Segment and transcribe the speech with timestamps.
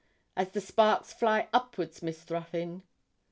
[0.35, 2.81] As the sparks fly upwards, Miss Ruthyn!